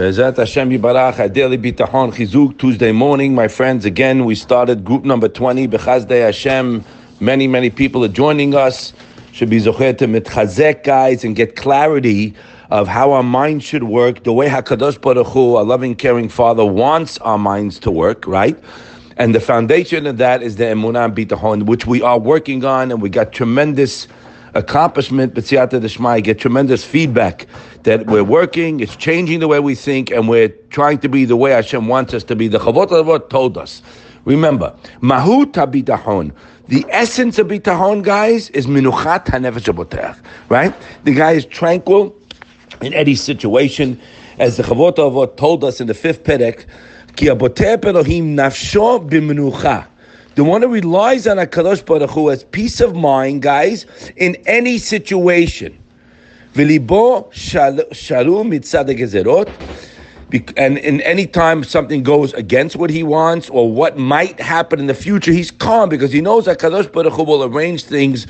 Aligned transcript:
Bezat 0.00 0.38
Hashem 0.38 0.70
Yibarach, 0.70 1.16
Adeli 1.16 1.58
Bitachon 1.62 2.10
Chizuk, 2.10 2.56
Tuesday 2.56 2.90
morning, 2.90 3.34
my 3.34 3.48
friends. 3.48 3.84
Again, 3.84 4.24
we 4.24 4.34
started 4.34 4.82
group 4.82 5.04
number 5.04 5.28
20, 5.28 5.68
Bechazdei 5.68 6.22
Hashem. 6.24 6.82
Many, 7.20 7.46
many 7.46 7.68
people 7.68 8.02
are 8.02 8.08
joining 8.08 8.54
us. 8.54 8.94
Should 9.32 9.50
be 9.50 9.58
Zocher 9.58 9.98
to 9.98 10.06
mitchazek, 10.06 10.84
guys, 10.84 11.22
and 11.22 11.36
get 11.36 11.54
clarity 11.54 12.34
of 12.70 12.88
how 12.88 13.12
our 13.12 13.22
mind 13.22 13.62
should 13.62 13.82
work, 13.82 14.24
the 14.24 14.32
way 14.32 14.48
HaKadosh 14.48 15.02
Baruch 15.02 15.26
Hu, 15.26 15.58
a 15.58 15.60
loving, 15.60 15.94
caring 15.94 16.30
Father, 16.30 16.64
wants 16.64 17.18
our 17.18 17.36
minds 17.36 17.78
to 17.80 17.90
work, 17.90 18.26
right? 18.26 18.58
And 19.18 19.34
the 19.34 19.40
foundation 19.40 20.06
of 20.06 20.16
that 20.16 20.42
is 20.42 20.56
the 20.56 20.64
Emunah 20.64 21.14
Bitachon, 21.14 21.64
which 21.64 21.86
we 21.86 22.00
are 22.00 22.18
working 22.18 22.64
on, 22.64 22.90
and 22.90 23.02
we 23.02 23.10
got 23.10 23.34
tremendous 23.34 24.08
accomplishment, 24.54 25.34
B'tziyata 25.34 25.80
Deshmai, 25.80 26.22
get 26.22 26.38
tremendous 26.38 26.84
feedback 26.84 27.46
that 27.84 28.06
we're 28.06 28.24
working, 28.24 28.80
it's 28.80 28.96
changing 28.96 29.40
the 29.40 29.48
way 29.48 29.60
we 29.60 29.74
think, 29.74 30.10
and 30.10 30.28
we're 30.28 30.48
trying 30.70 30.98
to 30.98 31.08
be 31.08 31.24
the 31.24 31.36
way 31.36 31.52
Hashem 31.52 31.88
wants 31.88 32.14
us 32.14 32.24
to 32.24 32.36
be. 32.36 32.48
The 32.48 32.58
Chovot 32.58 32.88
HaLevavot 32.88 33.30
told 33.30 33.56
us. 33.56 33.82
Remember, 34.24 34.76
Mahut 35.00 35.52
HaBitachon, 35.52 36.32
the 36.68 36.84
essence 36.90 37.38
of 37.38 37.48
Bitachon, 37.48 38.02
guys, 38.02 38.50
is 38.50 38.66
Minuchat 38.66 39.26
HaNefesh 39.26 40.18
right? 40.48 40.74
The 41.04 41.14
guy 41.14 41.32
is 41.32 41.46
tranquil 41.46 42.14
in 42.82 42.92
any 42.92 43.14
situation, 43.14 44.00
as 44.38 44.56
the 44.56 44.62
Chovot 44.62 44.96
HaLevavot 44.96 45.36
told 45.36 45.64
us 45.64 45.80
in 45.80 45.86
the 45.86 45.94
fifth 45.94 46.24
Perek, 46.24 46.66
Ki 47.16 47.28
Elohim 47.28 48.36
nafsho 48.36 49.08
b'menucha. 49.08 49.86
The 50.40 50.44
one 50.44 50.62
who 50.62 50.68
relies 50.68 51.26
on 51.26 51.38
a 51.38 51.46
Kadosh 51.46 51.84
Baruch 51.84 52.08
Hu 52.12 52.28
has 52.28 52.44
peace 52.44 52.80
of 52.80 52.96
mind, 52.96 53.42
guys, 53.42 53.84
in 54.16 54.36
any 54.46 54.78
situation. 54.78 55.78
And 60.56 60.78
in 60.78 61.00
any 61.00 61.26
time 61.26 61.64
something 61.64 62.02
goes 62.02 62.32
against 62.34 62.76
what 62.76 62.90
he 62.90 63.02
wants 63.02 63.50
or 63.50 63.70
what 63.70 63.98
might 63.98 64.38
happen 64.38 64.78
in 64.78 64.86
the 64.86 64.94
future, 64.94 65.32
he's 65.32 65.50
calm 65.50 65.88
because 65.88 66.12
he 66.12 66.20
knows 66.20 66.44
that 66.44 66.58
Kadosh 66.58 66.90
Baruch 66.92 67.12
Hu 67.12 67.24
will 67.24 67.44
arrange 67.44 67.84
things 67.84 68.26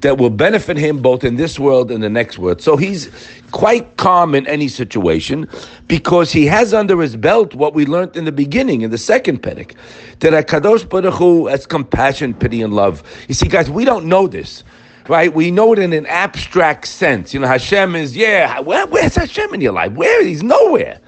that 0.00 0.18
will 0.18 0.30
benefit 0.30 0.76
him 0.76 1.00
both 1.00 1.22
in 1.22 1.36
this 1.36 1.58
world 1.58 1.90
and 1.90 2.02
the 2.02 2.10
next 2.10 2.38
world. 2.38 2.60
So 2.60 2.76
he's 2.76 3.08
quite 3.52 3.96
calm 3.96 4.34
in 4.34 4.46
any 4.48 4.66
situation 4.68 5.48
because 5.86 6.32
he 6.32 6.44
has 6.46 6.74
under 6.74 7.00
his 7.00 7.14
belt 7.14 7.54
what 7.54 7.74
we 7.74 7.86
learned 7.86 8.16
in 8.16 8.24
the 8.24 8.32
beginning, 8.32 8.82
in 8.82 8.90
the 8.90 8.98
second 8.98 9.42
Perek, 9.42 9.76
that 10.20 10.48
Kadosh 10.48 10.88
Baruch 10.88 11.14
Hu 11.14 11.46
has 11.46 11.66
compassion, 11.66 12.34
pity, 12.34 12.62
and 12.62 12.74
love. 12.74 13.02
You 13.28 13.34
see, 13.34 13.48
guys, 13.48 13.70
we 13.70 13.84
don't 13.84 14.06
know 14.06 14.26
this 14.26 14.64
right? 15.06 15.34
We 15.34 15.50
know 15.50 15.74
it 15.74 15.78
in 15.78 15.92
an 15.92 16.06
abstract 16.06 16.86
sense. 16.86 17.34
You 17.34 17.40
know, 17.40 17.46
Hashem 17.46 17.94
is, 17.94 18.16
yeah, 18.16 18.60
where, 18.60 18.86
where's 18.86 19.14
Hashem 19.14 19.52
in 19.52 19.60
your 19.60 19.74
life? 19.74 19.92
Where? 19.92 20.24
He's 20.24 20.42
nowhere. 20.42 20.98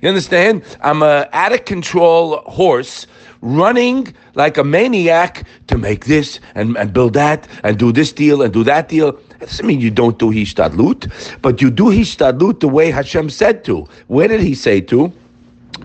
You 0.00 0.08
understand? 0.08 0.62
I'm 0.80 1.02
a 1.02 1.28
out 1.32 1.52
of 1.52 1.64
control 1.64 2.38
horse 2.42 3.06
running 3.40 4.12
like 4.34 4.56
a 4.58 4.64
maniac 4.64 5.46
to 5.68 5.78
make 5.78 6.06
this 6.06 6.40
and, 6.54 6.76
and 6.76 6.92
build 6.92 7.14
that 7.14 7.48
and 7.62 7.78
do 7.78 7.92
this 7.92 8.12
deal 8.12 8.42
and 8.42 8.52
do 8.52 8.64
that 8.64 8.88
deal. 8.88 9.12
That 9.12 9.40
doesn't 9.40 9.66
mean 9.66 9.80
you 9.80 9.90
don't 9.90 10.18
do 10.18 10.30
hishtadlut, 10.30 11.40
but 11.42 11.60
you 11.62 11.70
do 11.70 11.84
hishtadlut 11.84 12.60
the 12.60 12.68
way 12.68 12.90
Hashem 12.90 13.30
said 13.30 13.64
to. 13.64 13.88
Where 14.08 14.28
did 14.28 14.40
he 14.40 14.54
say 14.54 14.80
to? 14.82 15.12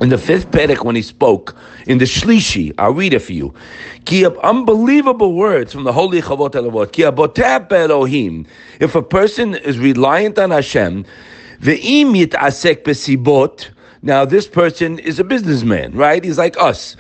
In 0.02 0.10
the 0.10 0.18
fifth 0.18 0.50
Perek, 0.50 0.84
when 0.84 0.96
he 0.96 1.04
spoke 1.04 1.56
in 1.86 2.00
the 2.00 2.06
Shlishi, 2.06 2.74
I'll 2.80 2.94
read 2.94 3.14
it 3.14 3.20
for 3.20 3.34
you. 3.34 3.54
Unbelievable 4.42 5.34
words 5.34 5.72
from 5.72 5.84
the 5.84 5.94
Holy 5.94 6.20
Chovot 6.20 6.52
HaLevavot. 6.52 8.48
If 8.80 8.96
a 8.96 9.04
person 9.04 9.56
is 9.56 9.78
reliant 9.78 10.40
on 10.40 10.50
Hashem, 10.50 11.06
ve'im 11.62 12.26
yitasek 12.26 12.84
besibot, 12.84 13.70
now, 14.06 14.26
this 14.26 14.48
person 14.48 15.00
is 15.00 15.18
a 15.18 15.24
businessman, 15.24 15.94
right? 15.94 16.22
He's 16.22 16.38
like 16.38 16.58
us. 16.60 16.98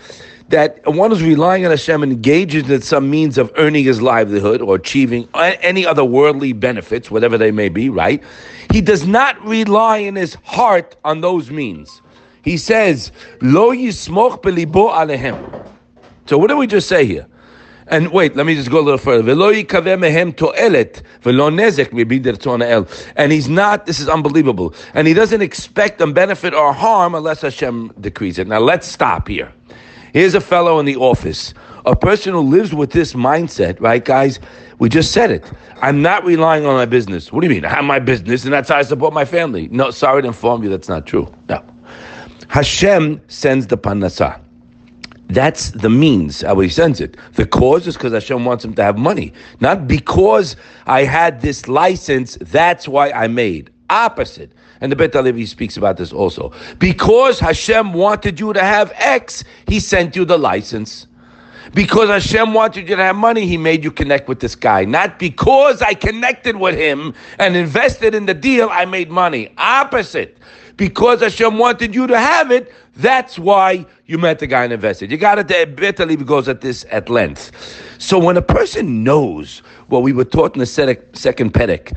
That 0.47 0.81
one 0.87 1.11
is 1.11 1.21
relying 1.21 1.65
on 1.65 1.71
Hashem 1.71 2.01
and 2.01 2.13
engages 2.13 2.69
in 2.69 2.81
some 2.81 3.09
means 3.09 3.37
of 3.37 3.51
earning 3.57 3.83
his 3.83 4.01
livelihood 4.01 4.61
or 4.61 4.75
achieving 4.75 5.27
any 5.35 5.85
other 5.85 6.05
worldly 6.05 6.53
benefits, 6.53 7.11
whatever 7.11 7.37
they 7.37 7.51
may 7.51 7.67
be, 7.67 7.89
right? 7.89 8.23
He 8.71 8.79
does 8.79 9.05
not 9.05 9.43
rely 9.45 9.97
in 9.97 10.15
his 10.15 10.35
heart 10.45 10.95
on 11.03 11.19
those 11.19 11.51
means. 11.51 12.01
He 12.41 12.55
says, 12.55 13.11
Lo 13.41 13.71
yismoch 13.71 14.41
belibo 14.41 14.89
alehem. 14.89 15.67
So 16.25 16.37
what 16.37 16.47
did 16.47 16.57
we 16.57 16.67
just 16.67 16.87
say 16.87 17.05
here? 17.05 17.27
And 17.87 18.11
wait, 18.11 18.35
let 18.35 18.45
me 18.45 18.55
just 18.55 18.69
go 18.69 18.79
a 18.79 18.81
little 18.81 18.97
further. 18.97 19.29
And 23.15 23.31
he's 23.31 23.49
not, 23.49 23.85
this 23.85 23.99
is 23.99 24.09
unbelievable. 24.09 24.73
And 24.93 25.07
he 25.07 25.13
doesn't 25.13 25.41
expect 25.41 25.97
them 25.99 26.13
benefit 26.13 26.53
or 26.53 26.73
harm 26.73 27.15
unless 27.15 27.41
Hashem 27.41 27.93
decrees 27.99 28.39
it. 28.39 28.47
Now 28.47 28.59
let's 28.59 28.87
stop 28.87 29.27
here. 29.27 29.51
Here's 30.13 30.35
a 30.35 30.41
fellow 30.41 30.79
in 30.79 30.85
the 30.85 30.95
office, 30.95 31.53
a 31.85 31.95
person 31.95 32.33
who 32.33 32.41
lives 32.41 32.73
with 32.73 32.91
this 32.91 33.13
mindset, 33.13 33.81
right, 33.81 34.05
guys? 34.05 34.39
We 34.77 34.87
just 34.87 35.11
said 35.11 35.31
it. 35.31 35.51
I'm 35.81 36.01
not 36.01 36.23
relying 36.23 36.65
on 36.65 36.75
my 36.75 36.85
business. 36.85 37.31
What 37.31 37.41
do 37.41 37.47
you 37.47 37.53
mean? 37.53 37.65
I 37.65 37.69
have 37.69 37.83
my 37.83 37.99
business 37.99 38.43
and 38.43 38.53
that's 38.53 38.69
how 38.69 38.77
I 38.77 38.83
support 38.83 39.13
my 39.13 39.25
family. 39.25 39.67
No, 39.69 39.89
sorry 39.91 40.21
to 40.21 40.27
inform 40.27 40.63
you, 40.63 40.69
that's 40.69 40.87
not 40.87 41.07
true. 41.07 41.33
No. 41.49 41.63
Hashem 42.47 43.21
sends 43.27 43.67
the 43.67 43.77
parnasah. 43.77 44.39
That's 45.33 45.71
the 45.71 45.89
means 45.89 46.41
how 46.41 46.59
he 46.59 46.69
sends 46.69 47.01
it. 47.01 47.17
The 47.33 47.47
cause 47.47 47.87
is 47.87 47.95
because 47.95 48.13
Hashem 48.13 48.45
wants 48.45 48.63
him 48.63 48.75
to 48.75 48.83
have 48.83 48.97
money, 48.97 49.33
not 49.59 49.87
because 49.87 50.55
I 50.85 51.03
had 51.03 51.41
this 51.41 51.67
license. 51.67 52.37
That's 52.39 52.87
why 52.87 53.09
I 53.11 53.27
made 53.27 53.71
opposite. 53.89 54.51
And 54.81 54.91
the 54.91 54.95
Bet 54.95 55.15
Levi 55.15 55.45
speaks 55.45 55.75
about 55.75 55.97
this 55.97 56.13
also. 56.13 56.51
Because 56.77 57.39
Hashem 57.39 57.93
wanted 57.93 58.39
you 58.39 58.53
to 58.53 58.61
have 58.61 58.91
X, 58.95 59.43
He 59.67 59.79
sent 59.79 60.15
you 60.15 60.23
the 60.23 60.37
license. 60.37 61.07
Because 61.73 62.09
Hashem 62.09 62.53
wanted 62.53 62.87
you 62.87 62.95
to 62.95 63.03
have 63.03 63.15
money, 63.15 63.47
He 63.47 63.57
made 63.57 63.83
you 63.83 63.91
connect 63.91 64.27
with 64.27 64.39
this 64.39 64.55
guy. 64.55 64.85
Not 64.85 65.17
because 65.17 65.81
I 65.81 65.93
connected 65.93 66.57
with 66.57 66.75
him 66.75 67.13
and 67.39 67.55
invested 67.55 68.13
in 68.13 68.27
the 68.27 68.33
deal, 68.35 68.69
I 68.71 68.85
made 68.85 69.09
money. 69.09 69.51
Opposite 69.57 70.37
because 70.77 71.21
Hashem 71.21 71.57
wanted 71.57 71.93
you 71.93 72.07
to 72.07 72.17
have 72.17 72.51
it. 72.51 72.73
That's 72.95 73.39
why 73.39 73.85
you 74.05 74.17
met 74.17 74.39
the 74.39 74.47
guy 74.47 74.63
and 74.63 74.73
invested. 74.73 75.11
You 75.11 75.17
got 75.17 75.39
it. 75.39 75.47
There. 75.47 75.65
Bitterly 75.65 76.15
goes 76.15 76.47
at 76.47 76.61
this 76.61 76.85
at 76.91 77.09
length. 77.09 77.51
So 77.99 78.19
when 78.19 78.37
a 78.37 78.41
person 78.41 79.03
knows 79.03 79.59
what 79.87 80.03
we 80.03 80.13
were 80.13 80.25
taught 80.25 80.55
in 80.55 80.59
the 80.59 80.65
second 80.65 81.53
Perek, 81.53 81.95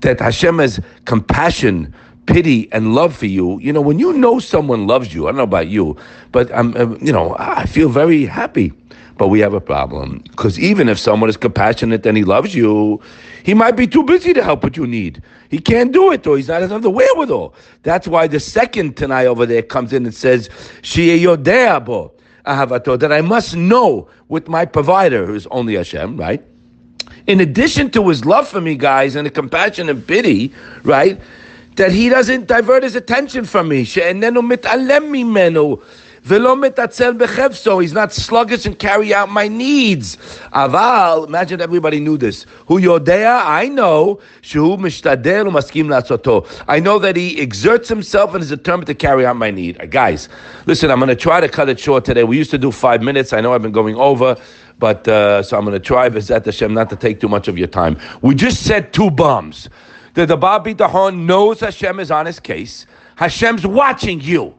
that 0.00 0.20
Hashem 0.20 0.58
has 0.58 0.80
compassion, 1.06 1.94
pity, 2.26 2.70
and 2.72 2.94
love 2.94 3.16
for 3.16 3.26
you. 3.26 3.58
You 3.60 3.72
know, 3.72 3.80
when 3.80 3.98
you 3.98 4.12
know 4.12 4.38
someone 4.38 4.86
loves 4.86 5.14
you, 5.14 5.26
I 5.26 5.30
don't 5.30 5.38
know 5.38 5.44
about 5.44 5.68
you, 5.68 5.96
but 6.32 6.52
I'm, 6.54 6.74
you 7.04 7.12
know, 7.12 7.36
I 7.38 7.66
feel 7.66 7.88
very 7.88 8.26
happy. 8.26 8.72
But 9.16 9.28
we 9.28 9.38
have 9.40 9.54
a 9.54 9.60
problem 9.60 10.24
because 10.30 10.58
even 10.58 10.88
if 10.88 10.98
someone 10.98 11.30
is 11.30 11.36
compassionate 11.36 12.04
and 12.04 12.16
he 12.16 12.24
loves 12.24 12.54
you, 12.54 13.00
he 13.44 13.54
might 13.54 13.76
be 13.76 13.86
too 13.86 14.02
busy 14.02 14.32
to 14.32 14.42
help 14.42 14.64
what 14.64 14.76
you 14.76 14.86
need. 14.86 15.22
He 15.50 15.58
can't 15.60 15.92
do 15.92 16.10
it, 16.10 16.26
or 16.26 16.36
he's 16.36 16.48
not 16.48 16.62
enough 16.62 16.82
the 16.82 16.90
wherewithal. 16.90 17.54
That's 17.84 18.08
why 18.08 18.26
the 18.26 18.40
second 18.40 18.96
Tanai 18.96 19.26
over 19.26 19.46
there 19.46 19.62
comes 19.62 19.92
in 19.92 20.04
and 20.04 20.14
says, 20.14 20.48
Shiyeh 20.82 22.10
ahavato, 22.44 22.98
that 22.98 23.12
I 23.12 23.20
must 23.20 23.54
know 23.54 24.08
with 24.28 24.48
my 24.48 24.64
provider, 24.64 25.26
who's 25.26 25.46
only 25.48 25.74
Hashem, 25.74 26.16
right? 26.16 26.42
In 27.26 27.40
addition 27.40 27.90
to 27.92 28.08
his 28.08 28.24
love 28.24 28.48
for 28.48 28.60
me, 28.60 28.74
guys, 28.74 29.14
and 29.14 29.26
the 29.26 29.30
compassion 29.30 29.88
and 29.88 30.06
pity, 30.06 30.52
right? 30.82 31.20
That 31.76 31.92
he 31.92 32.08
doesn't 32.08 32.46
divert 32.46 32.82
his 32.82 32.96
attention 32.96 33.44
from 33.44 33.68
me. 33.68 33.84
He's 36.26 37.92
not 37.92 38.12
sluggish 38.12 38.64
and 38.64 38.78
carry 38.78 39.12
out 39.12 39.28
my 39.28 39.46
needs. 39.46 40.16
Aval, 40.54 41.26
imagine 41.26 41.60
everybody 41.60 42.00
knew 42.00 42.16
this. 42.16 42.44
Hu 42.66 42.80
yodea, 42.80 43.42
I 43.44 43.68
know. 43.68 44.20
I 46.66 46.80
know 46.80 46.98
that 46.98 47.16
he 47.16 47.40
exerts 47.40 47.88
himself 47.90 48.32
and 48.32 48.42
is 48.42 48.48
determined 48.48 48.86
to 48.86 48.94
carry 48.94 49.26
out 49.26 49.36
my 49.36 49.50
need. 49.50 49.78
Uh, 49.78 49.84
guys, 49.84 50.30
listen, 50.64 50.90
I'm 50.90 50.98
going 50.98 51.10
to 51.10 51.16
try 51.16 51.40
to 51.40 51.48
cut 51.48 51.68
it 51.68 51.78
short 51.78 52.06
today. 52.06 52.24
We 52.24 52.38
used 52.38 52.50
to 52.52 52.58
do 52.58 52.72
five 52.72 53.02
minutes. 53.02 53.34
I 53.34 53.42
know 53.42 53.52
I've 53.52 53.60
been 53.60 53.72
going 53.72 53.96
over. 53.96 54.36
But 54.78 55.06
uh, 55.06 55.42
so 55.42 55.56
I'm 55.58 55.64
going 55.64 55.78
to 55.78 55.86
try, 55.86 56.08
Bezat 56.08 56.46
Hashem, 56.46 56.72
not 56.74 56.90
to 56.90 56.96
take 56.96 57.20
too 57.20 57.28
much 57.28 57.48
of 57.48 57.58
your 57.58 57.68
time. 57.68 57.96
We 58.22 58.34
just 58.34 58.64
said 58.64 58.92
two 58.92 59.10
bombs. 59.10 59.68
The 60.14 60.36
Babi 60.36 60.74
Dahon 60.74 61.26
knows 61.26 61.60
Hashem 61.60 62.00
is 62.00 62.10
on 62.10 62.26
his 62.26 62.40
case. 62.40 62.86
Hashem's 63.16 63.66
watching 63.66 64.20
you. 64.20 64.54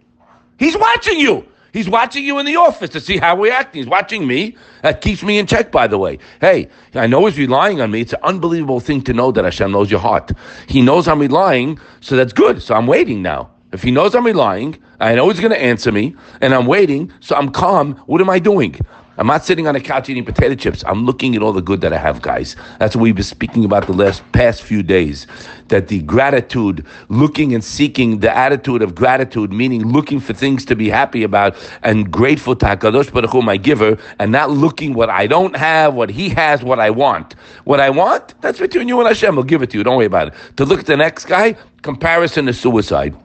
He's 0.57 0.77
watching 0.77 1.19
you. 1.19 1.45
He's 1.75 1.89
watching 1.89 2.23
you 2.23 2.39
in 2.39 2.45
the 2.45 2.55
office 2.55 2.89
to 2.91 3.01
see 3.01 3.17
how 3.17 3.35
we're 3.35 3.51
acting. 3.51 3.81
He's 3.81 3.89
watching 3.89 4.25
me. 4.25 4.55
That 4.81 5.01
keeps 5.01 5.21
me 5.21 5.39
in 5.39 5.45
check, 5.45 5.73
by 5.73 5.87
the 5.87 5.97
way. 5.97 6.19
Hey, 6.39 6.69
I 6.93 7.05
know 7.05 7.25
he's 7.25 7.37
relying 7.37 7.81
on 7.81 7.91
me. 7.91 7.99
It's 7.99 8.13
an 8.13 8.21
unbelievable 8.23 8.79
thing 8.79 9.01
to 9.01 9.13
know 9.13 9.29
that 9.33 9.43
Hashem 9.43 9.73
knows 9.73 9.91
your 9.91 9.99
heart. 9.99 10.31
He 10.67 10.81
knows 10.81 11.05
I'm 11.05 11.19
relying, 11.19 11.77
so 11.99 12.15
that's 12.15 12.31
good. 12.31 12.63
So 12.63 12.75
I'm 12.75 12.87
waiting 12.87 13.21
now. 13.21 13.49
If 13.73 13.83
he 13.83 13.91
knows 13.91 14.15
I'm 14.15 14.25
relying, 14.25 14.81
I 15.01 15.15
know 15.15 15.27
he's 15.27 15.41
going 15.41 15.51
to 15.51 15.61
answer 15.61 15.91
me, 15.91 16.15
and 16.39 16.53
I'm 16.53 16.65
waiting, 16.65 17.11
so 17.19 17.35
I'm 17.35 17.49
calm. 17.49 17.95
What 18.05 18.21
am 18.21 18.29
I 18.29 18.39
doing? 18.39 18.79
I'm 19.17 19.27
not 19.27 19.45
sitting 19.45 19.65
on 19.65 19.75
a 19.77 19.79
couch 19.79 20.09
eating 20.09 20.25
potato 20.25 20.55
chips. 20.55 20.83
I'm 20.85 21.05
looking 21.05 21.35
at 21.35 21.41
all 21.41 21.53
the 21.53 21.61
good 21.61 21.79
that 21.81 21.93
I 21.93 21.97
have, 21.97 22.21
guys. 22.21 22.57
That's 22.79 22.95
what 22.97 23.03
we've 23.03 23.15
been 23.15 23.23
speaking 23.23 23.63
about 23.63 23.87
the 23.87 23.93
last 23.93 24.29
past 24.33 24.61
few 24.61 24.83
days. 24.83 25.25
That 25.69 25.87
the 25.87 26.01
gratitude, 26.01 26.85
looking 27.07 27.53
and 27.53 27.63
seeking 27.63 28.19
the 28.19 28.35
attitude 28.35 28.81
of 28.81 28.93
gratitude, 28.93 29.53
meaning 29.53 29.85
looking 29.87 30.19
for 30.19 30.33
things 30.33 30.65
to 30.65 30.75
be 30.75 30.89
happy 30.89 31.23
about 31.23 31.55
and 31.83 32.11
grateful 32.11 32.57
to 32.57 32.65
Hakadosh 32.65 33.11
Baruch 33.13 33.31
Hu, 33.31 33.41
my 33.41 33.55
giver, 33.55 33.97
and 34.19 34.33
not 34.33 34.51
looking 34.51 34.93
what 34.93 35.09
I 35.09 35.27
don't 35.27 35.55
have, 35.55 35.93
what 35.93 36.09
He 36.09 36.27
has, 36.29 36.61
what 36.61 36.79
I 36.79 36.89
want. 36.89 37.35
What 37.63 37.79
I 37.79 37.89
want, 37.89 38.39
that's 38.41 38.59
between 38.59 38.89
you 38.89 38.99
and 38.99 39.07
Hashem. 39.07 39.35
We'll 39.35 39.45
give 39.45 39.61
it 39.61 39.69
to 39.71 39.77
you. 39.77 39.83
Don't 39.85 39.95
worry 39.95 40.05
about 40.07 40.29
it. 40.29 40.33
To 40.57 40.65
look 40.65 40.81
at 40.81 40.87
the 40.87 40.97
next 40.97 41.25
guy, 41.25 41.55
comparison 41.83 42.49
is 42.49 42.59
suicide. 42.59 43.15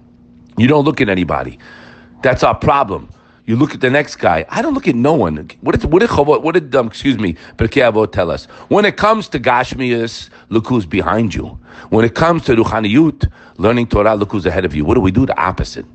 You 0.56 0.68
don't 0.68 0.84
look 0.84 1.00
at 1.00 1.08
anybody. 1.08 1.58
That's 2.22 2.44
our 2.44 2.54
problem. 2.54 3.08
You 3.46 3.56
look 3.56 3.74
at 3.74 3.80
the 3.80 3.90
next 3.90 4.16
guy. 4.16 4.44
I 4.48 4.62
don't 4.62 4.74
look 4.74 4.86
at 4.86 4.94
no 4.94 5.14
one. 5.14 5.36
What 5.62 5.80
did 5.80 5.90
what 5.90 6.00
did 6.00 6.10
what 6.10 6.52
did 6.52 6.74
um, 6.74 6.86
excuse 6.86 7.18
me 7.18 7.34
Pirkei 7.56 7.90
Avot 7.90 8.12
tell 8.12 8.30
us? 8.30 8.44
When 8.68 8.84
it 8.84 8.96
comes 8.96 9.28
to 9.30 9.40
Gashmias, 9.40 10.28
look 10.50 10.66
who's 10.66 10.86
behind 10.86 11.34
you. 11.34 11.58
When 11.88 12.04
it 12.04 12.14
comes 12.14 12.44
to 12.44 12.54
Ruchaniyut, 12.54 13.30
learning 13.56 13.88
Torah, 13.88 14.14
look 14.14 14.32
who's 14.32 14.46
ahead 14.46 14.64
of 14.64 14.74
you. 14.74 14.84
What 14.84 14.94
do 14.94 15.00
we 15.00 15.10
do? 15.10 15.26
The 15.26 15.38
opposite. 15.40 15.86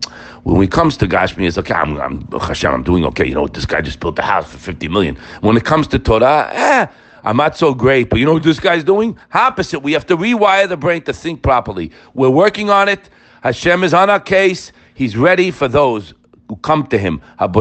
When 0.44 0.62
it 0.62 0.72
comes 0.72 0.98
to 0.98 1.08
Gashmias, 1.08 1.58
okay, 1.60 1.74
I'm, 1.74 1.98
I'm 2.02 2.28
Hashem, 2.40 2.74
I'm 2.74 2.84
doing 2.84 3.06
okay. 3.06 3.28
You 3.28 3.36
know, 3.36 3.48
this 3.48 3.66
guy 3.66 3.82
just 3.82 4.00
built 4.00 4.20
a 4.20 4.24
house 4.24 4.52
for 4.52 4.58
fifty 4.58 4.88
million. 4.88 5.16
When 5.42 5.56
it 5.56 5.64
comes 5.66 5.88
to 5.90 6.00
Torah, 6.00 6.50
eh. 6.52 6.88
I'm 7.24 7.38
not 7.38 7.58
so 7.58 7.74
great, 7.74 8.12
but 8.12 8.20
you 8.20 8.26
know 8.26 8.34
what 8.34 8.44
this 8.44 8.60
guy's 8.60 8.84
doing? 8.84 9.18
Opposite. 9.34 9.80
We 9.80 9.94
have 9.94 10.06
to 10.08 10.18
rewire 10.18 10.70
the 10.70 10.78
brain 10.78 11.02
to 11.04 11.14
think 11.14 11.42
properly. 11.42 11.92
We're 12.14 12.30
working 12.30 12.70
on 12.70 12.88
it. 12.88 13.10
Hashem 13.42 13.84
is 13.84 13.96
on 13.96 14.12
our 14.12 14.20
case. 14.20 14.72
He's 14.94 15.18
ready 15.18 15.50
for 15.50 15.68
those 15.68 16.14
who 16.50 16.58
come 16.58 16.86
to 16.88 16.98
him. 16.98 17.22
If 17.40 17.56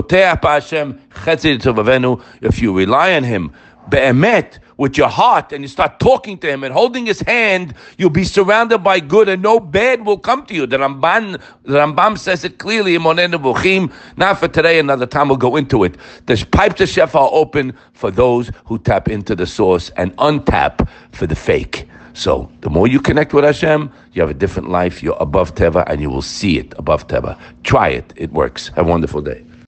you 2.63 2.77
rely 2.77 3.15
on 3.15 3.25
him, 3.25 3.53
be'emet, 3.89 4.59
with 4.77 4.99
your 4.99 5.09
heart, 5.09 5.53
and 5.53 5.63
you 5.63 5.69
start 5.69 6.01
talking 6.01 6.37
to 6.39 6.51
him 6.51 6.65
and 6.65 6.75
holding 6.75 7.07
his 7.07 7.21
hand, 7.21 7.75
you'll 7.97 8.11
be 8.11 8.25
surrounded 8.25 8.79
by 8.79 8.99
good, 8.99 9.29
and 9.29 9.41
no 9.41 9.61
bad 9.61 10.05
will 10.05 10.19
come 10.19 10.45
to 10.47 10.55
you. 10.55 10.67
The 10.67 10.79
Ramban, 10.79 11.41
the 11.63 11.79
Rambam 11.79 12.19
says 12.19 12.45
it 12.45 12.59
clearly. 12.59 12.99
Not 12.99 14.41
for 14.41 14.49
today, 14.49 14.81
another 14.81 15.07
time 15.07 15.29
we'll 15.29 15.37
go 15.37 15.55
into 15.55 15.85
it. 15.85 15.95
The 16.27 16.45
pipes 16.51 16.81
of 16.81 16.89
Shefa 16.89 17.15
are 17.15 17.31
open 17.33 17.73
for 17.93 18.11
those 18.11 18.51
who 18.65 18.79
tap 18.79 19.09
into 19.09 19.37
the 19.37 19.47
source 19.47 19.91
and 19.91 20.11
untap 20.17 20.89
for 21.13 21.29
the 21.29 21.37
fake. 21.37 21.84
So 22.15 22.49
the 22.61 22.71
more 22.71 22.87
you 22.87 23.01
connect 23.01 23.35
with 23.35 23.45
Hashem, 23.45 23.93
you 24.13 24.23
have 24.23 24.31
a 24.31 24.35
different 24.35 24.71
life. 24.71 25.03
You're 25.03 25.17
above 25.21 25.55
Teva, 25.57 25.85
and 25.89 26.01
you 26.01 26.09
will 26.09 26.23
see 26.23 26.59
it 26.59 26.73
above 26.79 27.07
Teva. 27.09 27.37
Try 27.65 27.89
it; 27.89 28.13
it 28.17 28.33
works. 28.33 28.69
Have 28.77 28.87
a 28.87 28.91
wonderful 28.91 29.21
day. 29.21 29.45